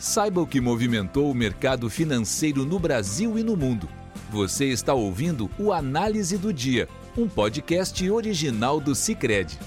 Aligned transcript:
Saiba 0.00 0.40
o 0.40 0.46
que 0.46 0.62
movimentou 0.62 1.30
o 1.30 1.34
mercado 1.34 1.90
financeiro 1.90 2.64
no 2.64 2.78
Brasil 2.78 3.38
e 3.38 3.44
no 3.44 3.54
mundo. 3.54 3.86
Você 4.30 4.64
está 4.64 4.94
ouvindo 4.94 5.50
o 5.58 5.74
Análise 5.74 6.38
do 6.38 6.54
Dia, 6.54 6.88
um 7.18 7.28
podcast 7.28 8.10
original 8.10 8.80
do 8.80 8.94
Cicred. 8.94 9.58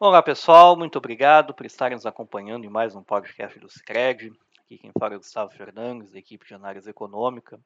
Olá 0.00 0.22
pessoal, 0.22 0.74
muito 0.78 0.96
obrigado 0.96 1.52
por 1.52 1.66
estarem 1.66 1.94
nos 1.94 2.06
acompanhando 2.06 2.64
em 2.64 2.70
mais 2.70 2.96
um 2.96 3.02
podcast 3.02 3.60
do 3.60 3.68
Cicred. 3.68 4.32
Aqui 4.64 4.78
quem 4.78 4.90
fala 4.98 5.12
é 5.12 5.16
o 5.16 5.20
Gustavo 5.20 5.50
Fernandes, 5.50 6.10
da 6.10 6.18
equipe 6.18 6.46
de 6.46 6.54
análise 6.54 6.88
econômica. 6.88 7.60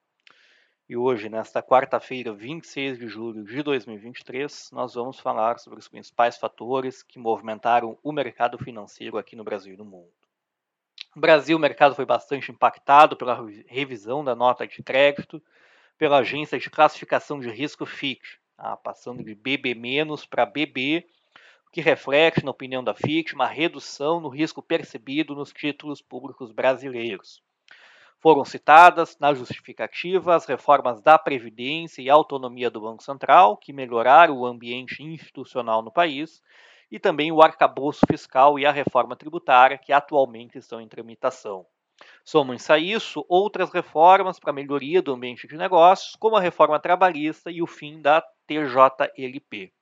E 0.88 0.96
hoje, 0.96 1.28
nesta 1.28 1.62
quarta-feira, 1.62 2.32
26 2.32 2.98
de 2.98 3.08
julho 3.08 3.44
de 3.44 3.62
2023, 3.62 4.70
nós 4.72 4.94
vamos 4.94 5.20
falar 5.20 5.58
sobre 5.58 5.78
os 5.78 5.86
principais 5.86 6.38
fatores 6.38 7.02
que 7.02 7.18
movimentaram 7.18 7.98
o 8.02 8.10
mercado 8.10 8.56
financeiro 8.56 9.18
aqui 9.18 9.36
no 9.36 9.44
Brasil 9.44 9.74
e 9.74 9.76
no 9.76 9.84
mundo. 9.84 10.10
No 11.14 11.20
Brasil, 11.20 11.58
o 11.58 11.60
mercado 11.60 11.94
foi 11.94 12.06
bastante 12.06 12.50
impactado 12.50 13.18
pela 13.18 13.38
revisão 13.66 14.24
da 14.24 14.34
nota 14.34 14.66
de 14.66 14.82
crédito 14.82 15.42
pela 15.98 16.20
agência 16.20 16.58
de 16.58 16.70
classificação 16.70 17.38
de 17.38 17.50
risco 17.50 17.84
Fitch, 17.84 18.36
tá? 18.56 18.74
passando 18.74 19.22
de 19.22 19.34
BB- 19.34 19.76
para 20.30 20.46
BB, 20.46 21.06
o 21.66 21.70
que 21.70 21.82
reflete, 21.82 22.42
na 22.42 22.50
opinião 22.50 22.82
da 22.82 22.94
Fitch, 22.94 23.34
uma 23.34 23.46
redução 23.46 24.20
no 24.20 24.30
risco 24.30 24.62
percebido 24.62 25.34
nos 25.34 25.52
títulos 25.52 26.00
públicos 26.00 26.50
brasileiros. 26.50 27.42
Foram 28.20 28.44
citadas 28.44 29.16
na 29.20 29.32
justificativa 29.32 30.34
as 30.34 30.44
reformas 30.44 31.00
da 31.00 31.16
Previdência 31.16 32.02
e 32.02 32.10
autonomia 32.10 32.68
do 32.68 32.80
Banco 32.80 33.02
Central, 33.02 33.56
que 33.56 33.72
melhoraram 33.72 34.36
o 34.36 34.44
ambiente 34.44 35.04
institucional 35.04 35.82
no 35.82 35.92
país, 35.92 36.42
e 36.90 36.98
também 36.98 37.30
o 37.30 37.40
arcabouço 37.40 38.00
fiscal 38.10 38.58
e 38.58 38.66
a 38.66 38.72
reforma 38.72 39.14
tributária, 39.14 39.78
que 39.78 39.92
atualmente 39.92 40.58
estão 40.58 40.80
em 40.80 40.88
tramitação. 40.88 41.64
Somam-se 42.24 42.72
a 42.72 42.78
isso 42.78 43.24
outras 43.28 43.72
reformas 43.72 44.40
para 44.40 44.52
melhoria 44.52 45.00
do 45.00 45.12
ambiente 45.12 45.46
de 45.46 45.56
negócios, 45.56 46.16
como 46.16 46.36
a 46.36 46.40
reforma 46.40 46.80
trabalhista 46.80 47.52
e 47.52 47.62
o 47.62 47.66
fim 47.66 48.02
da 48.02 48.20
TJLP. 48.48 49.72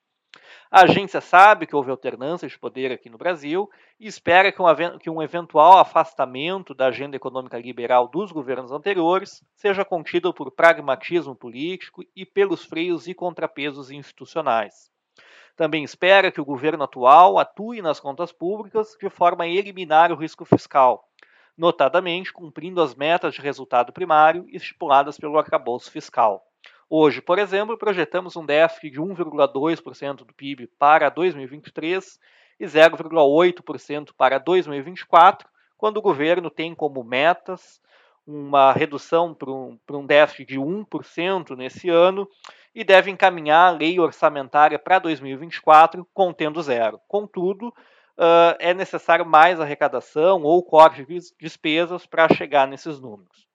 A 0.70 0.82
agência 0.82 1.20
sabe 1.20 1.64
que 1.64 1.76
houve 1.76 1.90
alternância 1.90 2.48
de 2.48 2.58
poder 2.58 2.90
aqui 2.90 3.08
no 3.08 3.16
Brasil 3.16 3.70
e 4.00 4.08
espera 4.08 4.50
que 4.50 4.60
um, 4.60 4.98
que 4.98 5.08
um 5.08 5.22
eventual 5.22 5.78
afastamento 5.78 6.74
da 6.74 6.86
agenda 6.86 7.14
econômica 7.14 7.56
liberal 7.56 8.08
dos 8.08 8.32
governos 8.32 8.72
anteriores 8.72 9.44
seja 9.54 9.84
contido 9.84 10.34
por 10.34 10.50
pragmatismo 10.50 11.36
político 11.36 12.04
e 12.16 12.26
pelos 12.26 12.64
freios 12.64 13.06
e 13.06 13.14
contrapesos 13.14 13.92
institucionais. 13.92 14.90
Também 15.54 15.84
espera 15.84 16.32
que 16.32 16.40
o 16.40 16.44
governo 16.44 16.82
atual 16.82 17.38
atue 17.38 17.80
nas 17.80 18.00
contas 18.00 18.32
públicas 18.32 18.96
de 19.00 19.08
forma 19.08 19.44
a 19.44 19.48
eliminar 19.48 20.10
o 20.10 20.16
risco 20.16 20.44
fiscal, 20.44 21.08
notadamente 21.56 22.32
cumprindo 22.32 22.82
as 22.82 22.94
metas 22.94 23.34
de 23.34 23.40
resultado 23.40 23.92
primário 23.92 24.44
estipuladas 24.50 25.16
pelo 25.16 25.38
arcabouço 25.38 25.90
fiscal. 25.90 26.44
Hoje, 26.88 27.20
por 27.20 27.38
exemplo, 27.38 27.76
projetamos 27.76 28.36
um 28.36 28.46
déficit 28.46 28.90
de 28.90 29.00
1,2% 29.00 30.18
do 30.18 30.32
PIB 30.32 30.68
para 30.78 31.08
2023 31.08 32.18
e 32.60 32.64
0,8% 32.64 34.10
para 34.16 34.38
2024, 34.38 35.48
quando 35.76 35.96
o 35.96 36.02
governo 36.02 36.48
tem 36.48 36.74
como 36.74 37.02
metas 37.02 37.80
uma 38.26 38.72
redução 38.72 39.34
para 39.34 39.50
um, 39.50 40.06
déficit 40.06 40.46
de 40.46 40.58
1% 40.58 41.56
nesse 41.56 41.88
ano 41.88 42.28
e 42.74 42.82
deve 42.82 43.10
encaminhar 43.10 43.68
a 43.68 43.76
lei 43.76 44.00
orçamentária 44.00 44.78
para 44.78 44.98
2024 44.98 46.06
contendo 46.12 46.60
zero. 46.62 47.00
Contudo, 47.06 47.68
uh, 47.68 48.56
é 48.58 48.74
necessário 48.74 49.24
mais 49.24 49.60
arrecadação 49.60 50.42
ou 50.42 50.62
corte 50.62 51.04
de 51.04 51.18
despesas 51.38 52.04
para 52.04 52.28
chegar 52.34 52.66
nesses 52.66 53.00
números. 53.00 53.46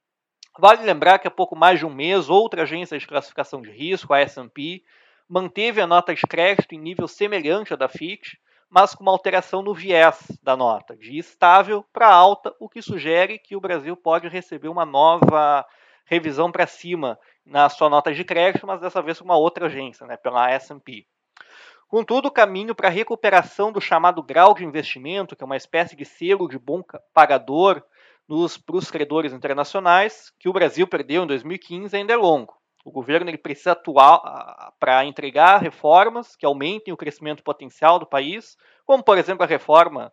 Vale 0.59 0.83
lembrar 0.83 1.19
que 1.19 1.27
há 1.27 1.31
pouco 1.31 1.55
mais 1.55 1.80
de 1.80 1.85
um 1.85 1.94
mês, 1.94 2.30
outra 2.30 2.63
agência 2.63 2.97
de 2.97 3.07
classificação 3.07 3.61
de 3.61 3.71
risco, 3.71 4.13
a 4.13 4.19
S&P, 4.19 4.84
manteve 5.28 5.79
a 5.79 5.88
nota 5.88 6.13
de 6.13 6.22
crédito 6.23 6.75
em 6.75 6.79
nível 6.79 7.07
semelhante 7.07 7.73
à 7.73 7.78
da 7.78 7.88
Fitch, 7.88 8.34
mas 8.69 8.94
com 8.94 9.03
uma 9.03 9.12
alteração 9.12 9.62
no 9.62 9.73
viés 9.73 10.28
da 10.44 10.56
nota, 10.56 10.95
de 10.95 11.17
estável 11.17 11.85
para 11.94 12.13
alta, 12.13 12.53
o 12.59 12.67
que 12.67 12.81
sugere 12.81 13.39
que 13.39 13.56
o 13.56 13.62
Brasil 13.62 13.95
pode 13.95 14.28
receber 14.28 14.67
uma 14.67 14.85
nova 14.85 15.66
revisão 16.06 16.51
para 16.51 16.68
cima 16.68 17.18
na 17.45 17.69
sua 17.69 17.89
nota 17.89 18.13
de 18.13 18.23
crédito, 18.23 18.68
mas 18.68 18.81
dessa 18.81 19.01
vez 19.01 19.19
com 19.19 19.25
uma 19.25 19.38
outra 19.38 19.68
agência, 19.68 20.06
né, 20.06 20.18
pela 20.18 20.50
S&P. 20.51 21.06
Contudo, 21.88 22.28
o 22.28 22.31
caminho 22.31 22.75
para 22.75 22.88
a 22.88 22.91
recuperação 22.91 23.72
do 23.72 23.81
chamado 23.81 24.22
grau 24.23 24.53
de 24.53 24.63
investimento, 24.63 25.35
que 25.35 25.44
é 25.44 25.45
uma 25.45 25.57
espécie 25.57 25.95
de 25.95 26.06
selo 26.06 26.47
de 26.47 26.57
bom 26.57 26.81
pagador 27.13 27.83
para 28.66 28.78
os 28.78 28.90
credores 28.90 29.34
internacionais, 29.34 30.31
que 30.40 30.47
o 30.47 30.53
Brasil 30.53 30.88
perdeu 30.88 31.24
em 31.24 31.28
2015, 31.28 31.96
ainda 31.96 32.14
é 32.14 32.16
longo. 32.16 32.53
O 32.86 32.92
governo 32.92 33.30
ele 33.30 33.38
precisa 33.38 33.74
atuar 33.74 34.74
para 34.80 35.06
entregar 35.06 35.58
reformas 35.58 36.36
que 36.36 36.46
aumentem 36.46 36.94
o 36.94 36.97
crescimento 36.97 37.44
potencial 37.44 38.00
do 38.00 38.06
país, 38.06 38.58
como, 38.86 39.03
por 39.03 39.18
exemplo, 39.18 39.44
a 39.44 39.47
reforma 39.47 40.12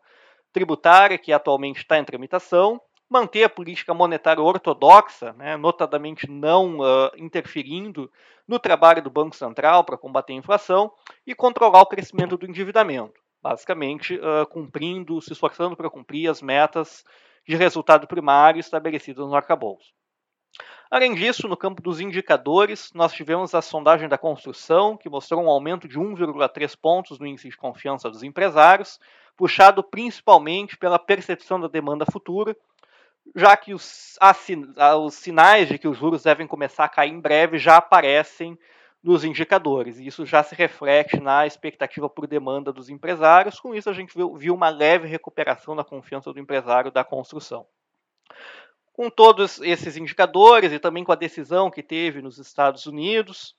tributária, 0.53 1.17
que 1.17 1.33
atualmente 1.33 1.79
está 1.79 1.99
em 1.99 2.05
tramitação, 2.05 2.81
manter 3.09 3.45
a 3.45 3.49
política 3.49 3.95
monetária 3.95 4.43
ortodoxa, 4.43 5.33
né, 5.35 5.57
notadamente 5.57 6.29
não 6.29 6.79
uh, 6.81 7.11
interferindo 7.17 8.11
no 8.47 8.59
trabalho 8.59 9.03
do 9.03 9.11
Banco 9.11 9.35
Central 9.35 9.85
para 9.85 9.97
combater 9.97 10.33
a 10.33 10.37
inflação 10.37 10.93
e 11.27 11.35
controlar 11.35 11.83
o 11.83 11.87
crescimento 11.87 12.37
do 12.37 12.47
endividamento, 12.47 13.15
basicamente 13.43 14.17
uh, 14.17 14.47
cumprindo, 14.51 15.23
se 15.23 15.33
esforçando 15.33 15.77
para 15.77 15.89
cumprir 15.89 16.29
as 16.29 16.43
metas 16.43 17.05
de 17.49 17.57
resultado 17.57 18.07
primário 18.07 18.61
estabelecidos 18.61 19.27
no 19.27 19.35
arcabouço. 19.35 19.91
Além 20.91 21.15
disso, 21.15 21.49
no 21.49 21.57
campo 21.57 21.81
dos 21.81 21.99
indicadores, 21.99 22.93
nós 22.95 23.13
tivemos 23.13 23.55
a 23.55 23.63
sondagem 23.63 24.09
da 24.09 24.19
construção, 24.19 24.97
que 24.97 25.09
mostrou 25.09 25.43
um 25.43 25.49
aumento 25.49 25.89
de 25.89 25.99
1,3 25.99 26.77
pontos 26.79 27.19
no 27.19 27.27
índice 27.27 27.49
de 27.49 27.57
confiança 27.57 28.11
dos 28.11 28.23
empresários, 28.23 29.01
puxado 29.35 29.83
principalmente 29.83 30.77
pela 30.77 30.99
percepção 30.99 31.59
da 31.59 31.69
demanda 31.69 32.05
futura, 32.11 32.55
já 33.35 33.57
que 33.57 33.73
os, 33.73 34.19
os 35.03 35.15
sinais 35.15 35.69
de 35.69 35.79
que 35.79 35.89
os 35.89 35.97
juros 35.97 36.25
devem 36.25 36.47
começar 36.47 36.85
a 36.85 36.89
cair 36.89 37.13
em 37.13 37.21
breve 37.21 37.59
já 37.59 37.77
aparecem 37.77 38.59
nos 39.03 39.25
indicadores. 39.25 39.99
E 39.99 40.07
isso 40.07 40.27
já 40.27 40.43
se 40.43 40.55
reflete 40.55 41.21
na 41.21 41.47
expectativa 41.47 42.09
por 42.09 42.27
demanda 42.27 42.73
dos 42.73 42.89
empresários. 42.89 43.61
Com 43.61 43.75
isso, 43.75 43.89
a 43.89 43.93
gente 43.93 44.15
viu, 44.15 44.55
uma 44.55 44.69
leve 44.69 45.07
recuperação 45.07 45.77
da 45.77 45.85
confiança 45.85 46.33
do 46.33 46.41
empresário 46.41 46.91
da 46.91 47.05
construção. 47.05 47.67
Com 48.93 49.09
todos 49.09 49.61
esses 49.61 49.97
indicadores 49.97 50.73
e 50.73 50.79
também 50.79 51.05
com 51.05 51.13
a 51.13 51.17
decisão 51.17 51.71
que 51.71 51.83
teve 51.83 52.21
nos 52.21 52.39
Estados 52.39 52.85
Unidos, 52.87 53.55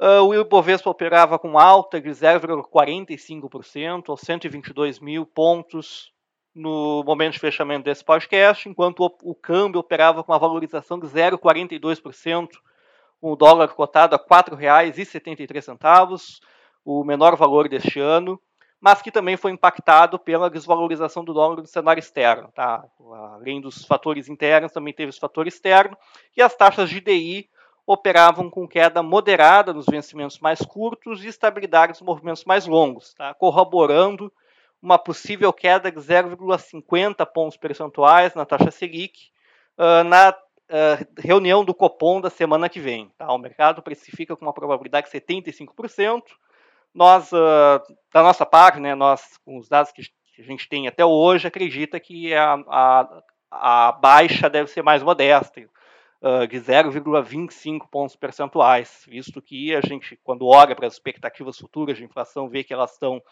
uh, 0.00 0.22
o 0.22 0.34
Ibovespa 0.34 0.88
operava 0.88 1.38
com 1.38 1.58
alta 1.58 2.00
de 2.00 2.08
0,45% 2.08 4.08
aos 4.08 4.22
122 4.22 4.98
mil 4.98 5.26
pontos 5.26 6.10
no 6.54 7.04
momento 7.04 7.34
de 7.34 7.38
fechamento 7.38 7.84
desse 7.84 8.02
podcast, 8.02 8.68
enquanto 8.68 9.00
o, 9.00 9.30
o 9.30 9.34
câmbio 9.34 9.78
operava 9.78 10.24
com 10.24 10.32
uma 10.32 10.38
valorização 10.38 10.98
de 10.98 11.06
0,42% 11.06 12.48
com 13.20 13.32
o 13.32 13.36
dólar 13.36 13.68
cotado 13.68 14.14
a 14.14 14.18
R$ 14.18 14.24
4,73, 14.24 16.40
o 16.84 17.04
menor 17.04 17.36
valor 17.36 17.68
deste 17.68 18.00
ano, 18.00 18.40
mas 18.80 19.02
que 19.02 19.10
também 19.10 19.36
foi 19.36 19.50
impactado 19.50 20.18
pela 20.18 20.48
desvalorização 20.48 21.24
do 21.24 21.34
dólar 21.34 21.56
no 21.56 21.66
cenário 21.66 22.00
externo. 22.00 22.50
Tá? 22.54 22.84
Além 23.34 23.60
dos 23.60 23.84
fatores 23.84 24.28
internos, 24.28 24.72
também 24.72 24.94
teve 24.94 25.10
os 25.10 25.18
fatores 25.18 25.54
externos, 25.54 25.98
e 26.36 26.42
as 26.42 26.54
taxas 26.54 26.88
de 26.88 27.00
DI 27.00 27.50
operavam 27.84 28.48
com 28.50 28.68
queda 28.68 29.02
moderada 29.02 29.72
nos 29.72 29.86
vencimentos 29.86 30.38
mais 30.38 30.60
curtos 30.60 31.24
e 31.24 31.28
estabilidade 31.28 31.92
nos 31.92 32.02
movimentos 32.02 32.44
mais 32.44 32.66
longos, 32.66 33.14
tá? 33.14 33.34
corroborando 33.34 34.30
uma 34.80 34.98
possível 34.98 35.52
queda 35.52 35.90
de 35.90 35.98
0,50 35.98 37.26
pontos 37.26 37.56
percentuais 37.56 38.34
na 38.34 38.44
taxa 38.44 38.70
Selic 38.70 39.30
uh, 39.76 40.04
na 40.04 40.32
uh, 40.70 41.06
reunião 41.18 41.64
do 41.64 41.74
Copom 41.74 42.20
da 42.20 42.30
semana 42.30 42.68
que 42.68 42.80
vem. 42.80 43.10
Tá? 43.16 43.32
O 43.32 43.38
mercado 43.38 43.82
precifica 43.82 44.36
com 44.36 44.44
uma 44.44 44.52
probabilidade 44.52 45.10
de 45.10 45.20
75%. 45.20 46.22
Nós, 46.94 47.32
uh, 47.32 47.80
da 48.12 48.22
nossa 48.22 48.46
parte, 48.46 48.80
né, 48.80 48.94
nós, 48.94 49.38
com 49.44 49.58
os 49.58 49.68
dados 49.68 49.92
que 49.92 50.02
a 50.38 50.42
gente 50.42 50.68
tem 50.68 50.88
até 50.88 51.04
hoje, 51.04 51.46
acredita 51.46 51.98
que 52.00 52.34
a, 52.34 52.54
a, 52.68 53.22
a 53.50 53.92
baixa 53.92 54.48
deve 54.48 54.70
ser 54.70 54.82
mais 54.82 55.02
modesta, 55.02 55.60
uh, 55.60 56.46
de 56.46 56.58
0,25 56.58 57.88
pontos 57.90 58.16
percentuais, 58.16 59.04
visto 59.06 59.40
que 59.40 59.74
a 59.74 59.80
gente, 59.80 60.18
quando 60.22 60.46
olha 60.46 60.74
para 60.74 60.86
as 60.86 60.94
expectativas 60.94 61.58
futuras 61.58 61.96
de 61.96 62.04
inflação, 62.04 62.48
vê 62.48 62.64
que 62.64 62.72
elas 62.72 62.92
estão 62.92 63.22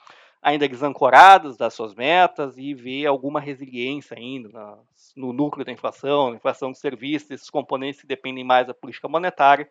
ainda 0.46 0.68
desancorados 0.68 1.56
das 1.56 1.74
suas 1.74 1.92
metas 1.92 2.56
e 2.56 2.72
ver 2.72 3.04
alguma 3.04 3.40
resiliência 3.40 4.16
ainda 4.16 4.78
no 5.16 5.32
núcleo 5.32 5.64
da 5.64 5.72
inflação, 5.72 6.30
na 6.30 6.36
inflação 6.36 6.70
de 6.70 6.78
serviços, 6.78 7.32
esses 7.32 7.50
componentes 7.50 8.00
que 8.00 8.06
dependem 8.06 8.44
mais 8.44 8.64
da 8.64 8.72
política 8.72 9.08
monetária, 9.08 9.68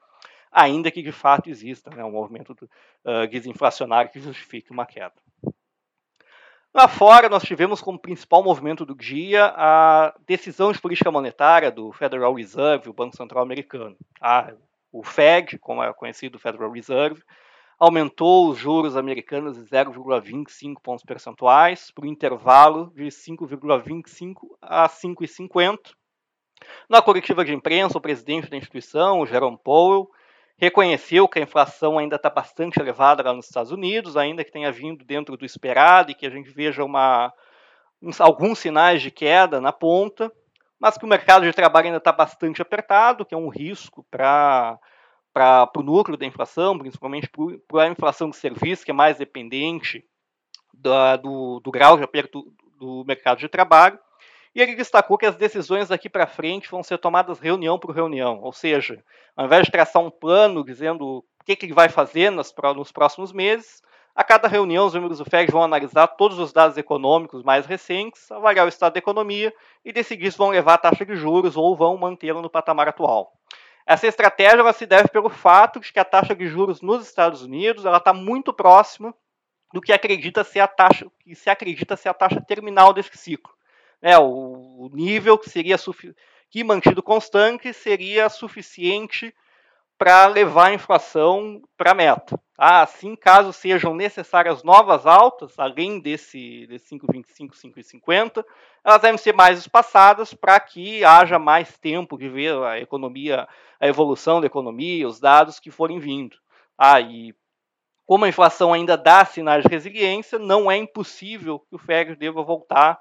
ainda 0.52 0.92
que 0.92 1.02
de 1.02 1.14
fato 1.14 1.50
exista 1.50 1.90
né, 1.92 2.04
um 2.04 2.12
movimento 2.12 2.52
uh, 2.52 3.26
desinflacionário 3.30 4.12
que 4.12 4.20
justifique 4.20 4.70
uma 4.70 4.86
queda. 4.86 5.14
Lá 6.74 6.90
fora, 6.90 7.30
nós 7.30 7.44
tivemos 7.44 7.80
como 7.80 7.98
principal 7.98 8.44
movimento 8.44 8.86
do 8.86 8.94
dia 8.94 9.54
a 9.56 10.14
decisão 10.28 10.74
de 10.74 10.82
política 10.82 11.10
monetária 11.10 11.72
do 11.72 11.94
Federal 11.94 12.34
Reserve, 12.34 12.90
o 12.90 12.94
Banco 12.94 13.16
Central 13.16 13.42
Americano. 13.42 13.96
Ah, 14.20 14.52
o 14.92 15.04
Fed, 15.04 15.58
como 15.58 15.82
é 15.82 15.94
conhecido, 15.94 16.36
o 16.36 16.40
Federal 16.40 16.70
Reserve, 16.70 17.24
aumentou 17.80 18.50
os 18.50 18.58
juros 18.58 18.96
americanos 18.96 19.58
em 19.58 19.66
0,25 19.66 20.76
pontos 20.82 21.04
percentuais 21.04 21.92
para 21.92 22.06
o 22.06 22.08
intervalo 22.08 22.92
de 22.96 23.06
5,25 23.06 24.36
a 24.62 24.88
5,50. 24.88 25.80
Na 26.90 27.02
coletiva 27.02 27.44
de 27.44 27.54
imprensa, 27.54 27.98
o 27.98 28.02
presidente 28.02 28.50
da 28.50 28.58
instituição, 28.58 29.26
Jerome 29.26 29.60
Powell, 29.64 30.10
reconheceu 30.58 31.28
que 31.28 31.40
a 31.40 31.42
inflação 31.42 31.98
ainda 31.98 32.16
está 32.16 32.30
bastante 32.30 32.80
elevada 32.80 33.24
lá 33.24 33.34
nos 33.34 33.48
Estados 33.48 33.72
Unidos, 33.72 34.16
ainda 34.16 34.44
que 34.44 34.52
tenha 34.52 34.72
vindo 34.72 35.04
dentro 35.04 35.36
do 35.36 35.46
esperado 35.46 36.12
e 36.12 36.16
que 36.16 36.26
a 36.26 36.30
gente 36.30 36.50
veja 36.50 36.84
uma, 36.84 37.34
alguns 38.20 38.60
sinais 38.60 39.02
de 39.02 39.12
queda 39.12 39.60
na 39.60 39.74
ponta, 39.74 40.32
mas 40.80 40.98
que 40.98 41.06
o 41.06 41.10
mercado 41.10 41.44
de 41.44 41.54
trabalho 41.54 41.88
ainda 41.88 41.98
está 41.98 42.12
bastante 42.12 42.62
apertado, 42.62 43.26
que 43.26 43.36
é 43.36 43.38
um 43.38 43.50
risco 43.50 44.06
para 44.10 44.80
para 45.36 45.70
o 45.76 45.84
núcleo 45.84 46.18
da 46.18 46.26
inflação, 46.26 46.78
principalmente 46.78 47.30
para 47.68 47.84
a 47.84 47.90
inflação 47.90 48.30
de 48.30 48.38
serviços, 48.38 48.86
que 48.86 48.92
é 48.92 48.94
mais 48.94 49.18
dependente 49.18 50.02
da, 50.74 51.18
do, 51.18 51.60
do 51.60 51.72
grau 51.72 51.98
de 51.98 52.04
aperto 52.06 52.42
do 52.80 53.04
mercado 53.06 53.40
de 53.40 53.50
trabalho. 53.50 54.00
E 54.56 54.62
ele 54.62 54.78
destacou 54.78 55.18
que 55.18 55.26
as 55.26 55.36
decisões 55.36 55.90
daqui 55.90 56.10
para 56.10 56.26
frente 56.26 56.72
vão 56.72 56.82
ser 56.82 56.98
tomadas 56.98 57.38
reunião 57.38 57.78
por 57.78 57.92
reunião, 57.92 58.40
ou 58.42 58.54
seja, 58.54 59.04
ao 59.36 59.46
invés 59.46 59.66
de 59.66 59.72
traçar 59.72 60.02
um 60.02 60.10
plano 60.10 60.64
dizendo 60.64 61.06
o 61.06 61.26
que, 61.46 61.58
que 61.58 61.66
ele 61.66 61.74
vai 61.74 61.90
fazer 61.90 62.30
nos, 62.30 62.56
nos 62.74 62.94
próximos 62.94 63.34
meses, 63.34 63.82
a 64.16 64.24
cada 64.24 64.48
reunião 64.48 64.86
os 64.86 64.94
membros 64.94 65.18
do 65.18 65.26
FED 65.26 65.52
vão 65.52 65.62
analisar 65.62 66.08
todos 66.08 66.40
os 66.40 66.54
dados 66.54 66.78
econômicos 66.78 67.44
mais 67.44 67.66
recentes, 67.66 68.32
avaliar 68.32 68.66
o 68.66 68.70
estado 68.70 68.94
da 68.94 69.00
economia 69.00 69.54
e 69.84 69.92
decidir 69.92 70.32
se 70.32 70.38
vão 70.38 70.52
levar 70.52 70.76
a 70.76 70.78
taxa 70.78 71.06
de 71.06 71.18
juros 71.18 71.58
ou 71.58 71.76
vão 71.76 71.98
mantê-la 71.98 72.42
no 72.42 72.50
patamar 72.50 72.88
atual. 72.88 73.34
Essa 73.86 74.08
estratégia 74.08 74.60
ela 74.60 74.74
se 74.74 74.86
deve 74.86 75.10
pelo 75.10 75.30
fato 75.30 75.80
de 75.80 75.94
que 75.94 76.00
a 76.00 76.06
taxa 76.06 76.36
de 76.36 76.48
juros 76.48 76.82
nos 76.82 77.06
Estados 77.06 77.44
Unidos 77.44 77.86
ela 77.86 77.98
está 77.98 78.14
muito 78.14 78.52
próxima 78.52 79.14
do 79.72 79.82
que 79.82 79.94
acredita 79.94 80.44
ser 80.44 80.60
a 80.60 80.68
taxa 80.68 81.06
que 81.20 81.36
se 81.36 81.50
acredita 81.50 81.96
ser 81.96 82.10
a 82.10 82.14
taxa 82.14 82.42
terminal 82.42 82.94
desse 82.94 83.16
ciclo. 83.18 83.54
Né, 84.02 84.18
o, 84.18 84.90
nível 84.94 85.38
que 85.38 85.50
seria 85.50 85.78
que 86.50 86.64
mantido 86.64 87.04
constante 87.04 87.74
seria 87.74 88.30
suficiente 88.30 89.34
para 89.98 90.28
levar 90.28 90.68
a 90.68 90.74
inflação 90.74 91.62
para 91.78 91.92
a 91.92 91.96
meta. 91.96 92.40
Ah, 92.58 92.82
assim, 92.84 93.16
caso 93.16 93.52
sejam 93.52 93.94
necessárias 93.94 94.64
novas 94.64 95.06
altas, 95.06 95.60
além 95.60 96.00
desse, 96.00 96.66
desse 96.68 96.96
5,25, 96.96 97.52
5,50, 97.52 98.46
elas 98.84 99.02
devem 99.02 99.18
ser 99.18 99.34
mais 99.34 99.60
espaçadas 99.60 100.34
para 100.34 100.58
que 100.60 101.04
haja 101.04 101.38
mais 101.38 101.78
tempo 101.78 102.18
de 102.18 102.30
ver 102.30 102.58
a 102.64 102.80
economia, 102.80 103.48
a 103.80 103.88
evolução 103.88 104.40
da 104.40 104.48
economia, 104.48 105.08
os 105.08 105.20
dados 105.20 105.60
que 105.60 105.70
forem 105.70 106.00
vindo. 106.00 106.38
Ah, 106.78 107.02
e 107.02 107.36
como 108.06 108.24
a 108.24 108.30
inflação 108.30 108.72
ainda 108.72 108.96
dá 108.96 109.26
sinais 109.26 109.64
de 109.64 109.70
resiliência, 109.70 110.40
não 110.40 110.70
é 110.70 110.78
impossível 110.78 111.60
que 111.60 111.76
o 111.76 111.80
Fed 111.80 112.16
deva 112.16 112.44
voltar 112.44 113.00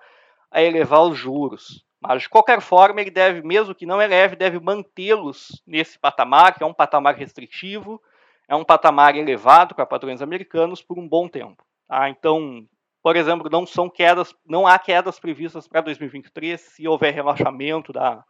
a 0.50 0.62
elevar 0.62 1.02
os 1.02 1.16
juros. 1.16 1.84
Mas, 2.06 2.22
de 2.22 2.28
qualquer 2.28 2.60
forma, 2.60 3.00
ele 3.00 3.10
deve, 3.10 3.40
mesmo 3.40 3.74
que 3.74 3.86
não 3.86 4.00
eleve, 4.00 4.36
deve 4.36 4.60
mantê-los 4.60 5.62
nesse 5.66 5.98
patamar, 5.98 6.54
que 6.54 6.62
é 6.62 6.66
um 6.66 6.74
patamar 6.74 7.14
restritivo, 7.14 7.98
é 8.46 8.54
um 8.54 8.62
patamar 8.62 9.16
elevado 9.16 9.74
para 9.74 9.86
padrões 9.86 10.20
americanos 10.20 10.82
por 10.82 10.98
um 10.98 11.08
bom 11.08 11.26
tempo. 11.26 11.64
Tá? 11.88 12.10
Então, 12.10 12.68
por 13.02 13.16
exemplo, 13.16 13.48
não 13.50 13.66
são 13.66 13.88
quedas, 13.88 14.34
não 14.46 14.66
há 14.66 14.78
quedas 14.78 15.18
previstas 15.18 15.66
para 15.66 15.80
2023 15.80 16.60
se 16.60 16.86
houver 16.86 17.14
relaxamento 17.14 17.90
da 17.90 18.22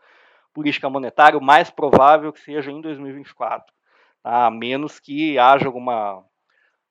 política 0.53 0.89
monetária, 0.89 1.37
o 1.37 1.43
mais 1.43 1.69
provável 1.69 2.33
que 2.33 2.41
seja 2.41 2.71
em 2.71 2.81
2024, 2.81 3.75
tá? 4.23 4.47
a 4.47 4.51
menos 4.53 5.01
que 5.01 5.37
haja 5.37 5.67
alguma 5.67 6.25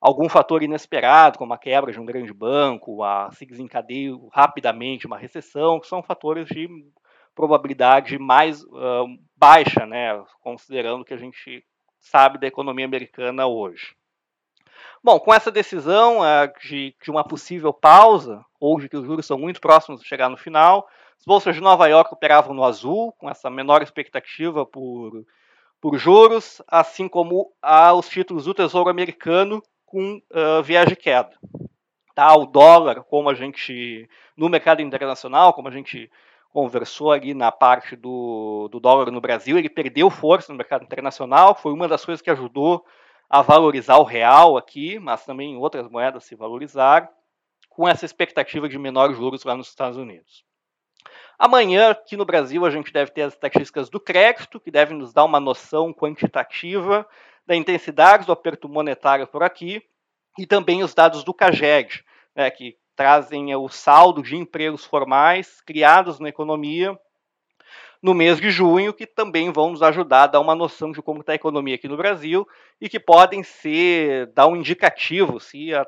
algum 0.04 0.28
fator 0.28 0.62
inesperado, 0.62 1.38
como 1.38 1.54
a 1.54 1.58
quebra 1.58 1.90
de 1.90 1.98
um 1.98 2.04
grande 2.04 2.30
banco, 2.30 3.02
a 3.02 3.30
se 3.32 3.46
desencadeie 3.46 4.14
rapidamente 4.30 5.06
uma 5.06 5.16
recessão, 5.16 5.80
que 5.80 5.86
são 5.86 6.02
fatores 6.02 6.46
de 6.46 6.68
probabilidade 7.34 8.18
mais 8.18 8.62
uh, 8.64 9.06
baixa, 9.34 9.86
né, 9.86 10.22
considerando 10.42 11.06
que 11.06 11.14
a 11.14 11.16
gente 11.16 11.64
sabe 11.98 12.38
da 12.38 12.46
economia 12.46 12.84
americana 12.84 13.46
hoje. 13.46 13.96
Bom, 15.02 15.18
com 15.18 15.32
essa 15.32 15.50
decisão 15.50 16.18
uh, 16.18 16.52
de, 16.60 16.94
de, 17.02 17.10
uma 17.10 17.24
possível 17.24 17.72
pausa, 17.72 18.44
de 18.80 18.88
que 18.90 18.98
os 18.98 19.06
juros 19.06 19.24
são 19.24 19.38
muito 19.38 19.58
próximos 19.58 20.02
de 20.02 20.06
chegar 20.06 20.28
no 20.28 20.36
final, 20.36 20.86
as 21.18 21.24
bolsas 21.24 21.54
de 21.54 21.62
Nova 21.62 21.86
York 21.86 22.12
operavam 22.12 22.54
no 22.54 22.62
azul, 22.62 23.10
com 23.12 23.30
essa 23.30 23.48
menor 23.48 23.80
expectativa 23.80 24.66
por, 24.66 25.24
por 25.80 25.96
juros, 25.96 26.60
assim 26.68 27.08
como 27.08 27.54
uh, 27.64 27.94
os 27.98 28.06
títulos 28.06 28.44
do 28.44 28.52
Tesouro 28.52 28.90
Americano 28.90 29.62
com 29.94 30.16
uh, 30.16 30.60
viés 30.64 30.88
de 30.88 30.96
queda. 30.96 31.30
Tá? 32.16 32.34
O 32.34 32.46
dólar, 32.46 33.04
como 33.04 33.30
a 33.30 33.34
gente, 33.34 34.08
no 34.36 34.48
mercado 34.48 34.82
internacional, 34.82 35.52
como 35.52 35.68
a 35.68 35.70
gente 35.70 36.10
conversou 36.50 37.12
ali 37.12 37.32
na 37.32 37.52
parte 37.52 37.94
do, 37.94 38.68
do 38.72 38.80
dólar 38.80 39.12
no 39.12 39.20
Brasil, 39.20 39.56
ele 39.56 39.68
perdeu 39.68 40.10
força 40.10 40.50
no 40.52 40.58
mercado 40.58 40.82
internacional, 40.82 41.54
foi 41.54 41.72
uma 41.72 41.86
das 41.86 42.04
coisas 42.04 42.20
que 42.20 42.30
ajudou 42.30 42.84
a 43.30 43.40
valorizar 43.40 43.98
o 43.98 44.04
real 44.04 44.56
aqui, 44.56 44.98
mas 44.98 45.24
também 45.24 45.56
outras 45.56 45.88
moedas 45.88 46.24
se 46.24 46.34
valorizaram, 46.34 47.08
com 47.68 47.88
essa 47.88 48.04
expectativa 48.04 48.68
de 48.68 48.78
menores 48.78 49.16
juros 49.16 49.44
lá 49.44 49.56
nos 49.56 49.68
Estados 49.68 49.96
Unidos. 49.96 50.44
Amanhã, 51.38 51.90
aqui 51.90 52.16
no 52.16 52.24
Brasil, 52.24 52.64
a 52.64 52.70
gente 52.70 52.92
deve 52.92 53.12
ter 53.12 53.22
as 53.22 53.34
estatísticas 53.34 53.88
do 53.88 54.00
crédito, 54.00 54.58
que 54.58 54.72
devem 54.72 54.96
nos 54.96 55.12
dar 55.12 55.24
uma 55.24 55.38
noção 55.38 55.92
quantitativa 55.92 57.06
da 57.46 57.54
intensidade 57.54 58.26
do 58.26 58.32
aperto 58.32 58.68
monetário 58.68 59.26
por 59.26 59.42
aqui, 59.42 59.82
e 60.38 60.46
também 60.46 60.82
os 60.82 60.94
dados 60.94 61.22
do 61.22 61.34
CAGED, 61.34 62.04
né, 62.34 62.50
que 62.50 62.76
trazem 62.96 63.54
o 63.54 63.68
saldo 63.68 64.22
de 64.22 64.36
empregos 64.36 64.84
formais 64.84 65.60
criados 65.60 66.18
na 66.18 66.28
economia 66.28 66.98
no 68.04 68.12
mês 68.12 68.38
de 68.38 68.50
junho, 68.50 68.92
que 68.92 69.06
também 69.06 69.50
vão 69.50 69.70
nos 69.70 69.82
ajudar 69.82 70.24
a 70.24 70.26
dar 70.26 70.40
uma 70.40 70.54
noção 70.54 70.92
de 70.92 71.00
como 71.00 71.20
está 71.20 71.32
a 71.32 71.36
economia 71.36 71.74
aqui 71.74 71.88
no 71.88 71.96
Brasil 71.96 72.46
e 72.78 72.86
que 72.86 73.00
podem 73.00 73.42
ser, 73.42 74.26
dar 74.34 74.46
um 74.46 74.56
indicativo 74.56 75.40
se 75.40 75.72
a, 75.72 75.86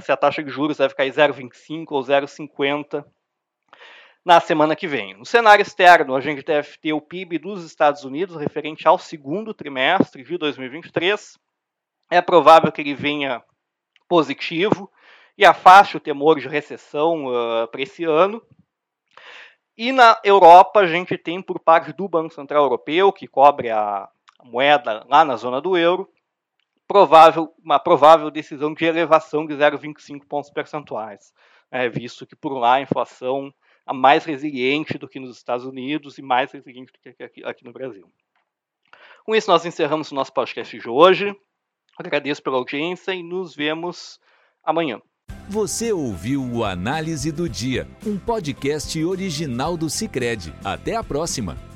se 0.00 0.10
a 0.10 0.16
taxa 0.16 0.42
de 0.42 0.50
juros 0.50 0.78
vai 0.78 0.88
ficar 0.88 1.06
em 1.06 1.12
0,25 1.12 1.86
ou 1.92 2.00
0,50 2.02 3.04
na 4.24 4.40
semana 4.40 4.74
que 4.74 4.88
vem. 4.88 5.14
No 5.14 5.26
cenário 5.26 5.62
externo, 5.62 6.16
a 6.16 6.20
gente 6.20 6.42
deve 6.42 6.78
ter 6.78 6.92
o 6.92 7.00
PIB 7.00 7.38
dos 7.38 7.64
Estados 7.64 8.04
Unidos 8.04 8.36
referente 8.36 8.88
ao 8.88 8.98
segundo 8.98 9.52
trimestre 9.52 10.24
de 10.24 10.38
2023. 10.38 11.38
É 12.10 12.22
provável 12.22 12.72
que 12.72 12.80
ele 12.80 12.94
venha 12.94 13.42
positivo 14.08 14.90
e 15.36 15.44
afaste 15.44 15.96
o 15.96 16.00
temor 16.00 16.40
de 16.40 16.48
recessão 16.48 17.26
uh, 17.26 17.68
para 17.68 17.82
esse 17.82 18.04
ano. 18.04 18.42
E 19.76 19.92
na 19.92 20.18
Europa, 20.24 20.80
a 20.80 20.86
gente 20.86 21.18
tem, 21.18 21.42
por 21.42 21.58
parte 21.58 21.92
do 21.92 22.08
Banco 22.08 22.32
Central 22.32 22.62
Europeu, 22.62 23.12
que 23.12 23.26
cobre 23.26 23.70
a 23.70 24.08
moeda 24.42 25.04
lá 25.08 25.24
na 25.24 25.36
zona 25.36 25.60
do 25.60 25.76
euro, 25.76 26.08
provável, 26.86 27.52
uma 27.62 27.78
provável 27.78 28.30
decisão 28.30 28.72
de 28.72 28.84
elevação 28.84 29.44
de 29.44 29.54
0,25 29.54 30.26
pontos 30.28 30.50
percentuais, 30.50 31.32
é, 31.70 31.88
visto 31.88 32.26
que 32.26 32.36
por 32.36 32.52
lá 32.52 32.74
a 32.74 32.80
inflação 32.80 33.52
mais 33.92 34.24
resiliente 34.24 34.96
do 34.96 35.08
que 35.08 35.20
nos 35.20 35.36
Estados 35.36 35.66
Unidos 35.66 36.16
e 36.16 36.22
mais 36.22 36.52
resiliente 36.52 36.92
do 36.92 36.98
que 36.98 37.22
aqui, 37.22 37.44
aqui 37.44 37.64
no 37.64 37.72
Brasil. 37.72 38.10
Com 39.24 39.34
isso, 39.34 39.50
nós 39.50 39.66
encerramos 39.66 40.10
o 40.10 40.14
nosso 40.14 40.32
podcast 40.32 40.78
de 40.78 40.88
hoje. 40.88 41.34
Agradeço 41.98 42.42
pela 42.42 42.56
audiência 42.56 43.12
e 43.12 43.22
nos 43.22 43.54
vemos 43.54 44.18
amanhã. 44.62 45.00
Você 45.48 45.92
ouviu 45.92 46.42
o 46.42 46.64
Análise 46.64 47.30
do 47.30 47.48
Dia, 47.48 47.86
um 48.06 48.18
podcast 48.18 49.02
original 49.04 49.76
do 49.76 49.90
Cicred. 49.90 50.52
Até 50.64 50.96
a 50.96 51.04
próxima! 51.04 51.73